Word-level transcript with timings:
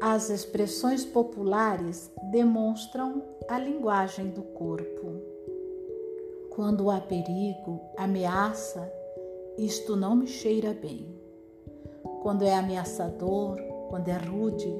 As 0.00 0.30
expressões 0.30 1.04
populares 1.04 2.10
demonstram 2.30 3.22
a 3.46 3.58
linguagem 3.58 4.30
do 4.30 4.42
corpo. 4.42 5.20
Quando 6.48 6.90
há 6.90 6.98
perigo, 7.00 7.78
ameaça, 7.98 8.90
isto 9.58 9.96
não 9.96 10.16
me 10.16 10.26
cheira 10.26 10.72
bem. 10.72 11.06
Quando 12.22 12.44
é 12.44 12.54
ameaçador, 12.54 13.60
quando 13.90 14.08
é 14.08 14.16
rude, 14.16 14.74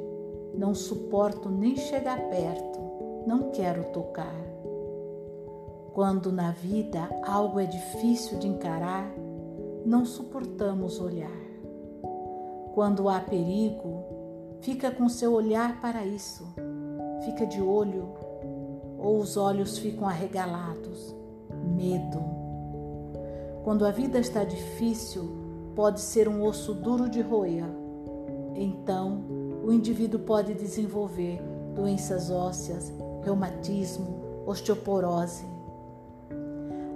não 0.55 0.75
suporto 0.75 1.51
nem 1.51 1.77
chegar 1.77 2.19
perto, 2.31 2.81
não 3.27 3.51
quero 3.51 3.85
tocar. 3.93 4.41
Quando 5.93 6.33
na 6.33 6.53
vida 6.53 7.11
algo 7.27 7.61
é 7.61 7.67
difícil 7.67 8.39
de 8.39 8.49
encarar, 8.49 9.13
não 9.85 10.07
suportamos 10.07 10.99
olhar. 10.99 11.51
Quando 12.73 13.09
há 13.09 13.21
perigo, 13.21 14.00
fica 14.61 14.91
com 14.91 15.09
seu 15.09 15.33
olhar 15.33 15.81
para 15.81 16.05
isso, 16.05 16.47
fica 17.25 17.47
de 17.47 17.61
olho, 17.61 18.09
ou 18.99 19.19
os 19.19 19.37
olhos 19.37 19.79
ficam 19.79 20.07
arregalados, 20.07 21.15
medo. 21.77 22.21
Quando 23.65 23.85
a 23.85 23.91
vida 23.91 24.19
está 24.19 24.45
difícil, 24.45 25.31
pode 25.75 26.01
ser 26.01 26.29
um 26.29 26.45
osso 26.45 26.75
duro 26.75 27.09
de 27.09 27.21
roer. 27.21 27.65
Então, 28.55 29.23
o 29.65 29.73
indivíduo 29.73 30.21
pode 30.21 30.55
desenvolver 30.55 31.41
doenças 31.75 32.31
ósseas, 32.31 32.93
reumatismo, 33.23 34.45
osteoporose. 34.47 35.45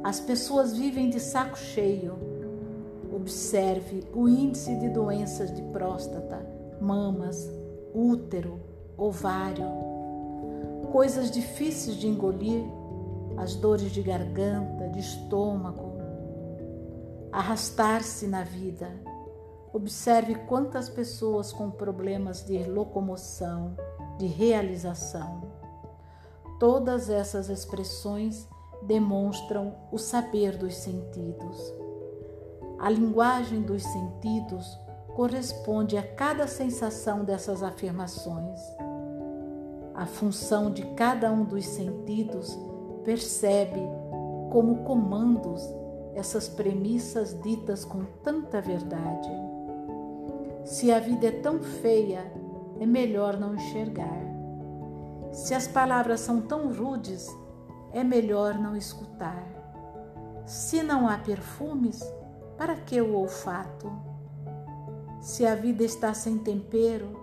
As 0.02 0.20
pessoas 0.20 0.76
vivem 0.76 1.08
de 1.08 1.20
saco 1.20 1.56
cheio. 1.56 2.14
Observe 3.14 4.04
o 4.12 4.28
índice 4.28 4.74
de 4.76 4.88
doenças 4.88 5.54
de 5.54 5.62
próstata, 5.62 6.44
mamas, 6.80 7.48
útero, 7.94 8.60
ovário. 8.96 9.66
Coisas 10.92 11.30
difíceis 11.30 11.96
de 11.96 12.08
engolir, 12.08 12.64
as 13.36 13.54
dores 13.54 13.92
de 13.92 14.02
garganta, 14.02 14.88
de 14.88 15.00
estômago. 15.00 15.94
Arrastar-se 17.32 18.26
na 18.26 18.44
vida 18.44 18.88
Observe 19.74 20.36
quantas 20.46 20.88
pessoas 20.88 21.52
com 21.52 21.68
problemas 21.68 22.46
de 22.46 22.62
locomoção, 22.62 23.76
de 24.16 24.24
realização. 24.24 25.50
Todas 26.60 27.10
essas 27.10 27.48
expressões 27.48 28.48
demonstram 28.82 29.74
o 29.90 29.98
saber 29.98 30.56
dos 30.56 30.76
sentidos. 30.76 31.74
A 32.78 32.88
linguagem 32.88 33.62
dos 33.62 33.82
sentidos 33.82 34.78
corresponde 35.14 35.96
a 35.96 36.02
cada 36.02 36.46
sensação 36.46 37.24
dessas 37.24 37.62
afirmações. 37.62 38.60
A 39.94 40.06
função 40.06 40.72
de 40.72 40.82
cada 40.94 41.30
um 41.30 41.44
dos 41.44 41.64
sentidos 41.64 42.58
percebe 43.04 43.80
como 44.50 44.84
comandos 44.84 45.62
essas 46.14 46.48
premissas 46.48 47.40
ditas 47.42 47.84
com 47.84 48.04
tanta 48.22 48.60
verdade. 48.60 49.30
Se 50.64 50.90
a 50.90 50.98
vida 50.98 51.28
é 51.28 51.32
tão 51.32 51.62
feia, 51.62 52.24
é 52.80 52.86
melhor 52.86 53.38
não 53.38 53.54
enxergar. 53.54 54.20
Se 55.32 55.54
as 55.54 55.68
palavras 55.68 56.20
são 56.20 56.40
tão 56.40 56.72
rudes, 56.72 57.28
é 57.92 58.02
melhor 58.02 58.58
não 58.58 58.76
escutar. 58.76 59.46
Se 60.44 60.82
não 60.82 61.08
há 61.08 61.18
perfumes, 61.18 62.02
para 62.56 62.76
que 62.76 63.00
o 63.00 63.14
olfato? 63.14 64.13
Se 65.24 65.46
a 65.46 65.54
vida 65.54 65.82
está 65.82 66.12
sem 66.12 66.36
tempero, 66.36 67.18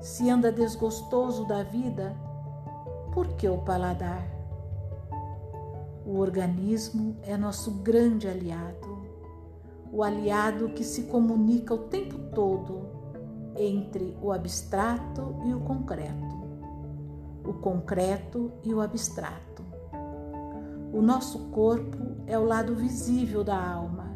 se 0.00 0.28
anda 0.28 0.50
desgostoso 0.50 1.46
da 1.46 1.62
vida, 1.62 2.16
por 3.12 3.28
que 3.34 3.48
o 3.48 3.58
paladar? 3.58 4.26
O 6.04 6.18
organismo 6.18 7.16
é 7.22 7.36
nosso 7.36 7.70
grande 7.82 8.28
aliado 8.28 8.96
o 9.96 10.02
aliado 10.02 10.68
que 10.70 10.84
se 10.84 11.04
comunica 11.04 11.72
o 11.72 11.78
tempo 11.78 12.18
todo 12.34 12.82
entre 13.56 14.14
o 14.20 14.30
abstrato 14.30 15.36
e 15.46 15.54
o 15.54 15.60
concreto, 15.60 16.36
o 17.42 17.54
concreto 17.54 18.52
e 18.62 18.74
o 18.74 18.80
abstrato. 18.82 19.64
O 20.92 21.00
nosso 21.00 21.46
corpo 21.50 21.96
é 22.26 22.38
o 22.38 22.44
lado 22.44 22.74
visível 22.74 23.42
da 23.42 23.58
alma 23.58 24.12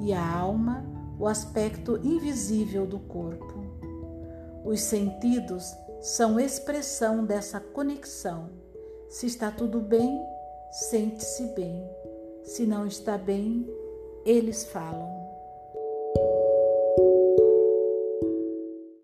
e 0.00 0.12
a 0.12 0.36
alma 0.36 0.84
o 1.22 1.28
aspecto 1.28 2.00
invisível 2.02 2.84
do 2.84 2.98
corpo. 2.98 3.54
Os 4.64 4.80
sentidos 4.80 5.72
são 6.00 6.40
expressão 6.40 7.24
dessa 7.24 7.60
conexão. 7.60 8.50
Se 9.08 9.26
está 9.26 9.48
tudo 9.48 9.78
bem, 9.78 10.20
sente-se 10.72 11.44
bem. 11.54 11.88
Se 12.42 12.66
não 12.66 12.88
está 12.88 13.16
bem, 13.16 13.64
eles 14.26 14.64
falam. 14.64 15.11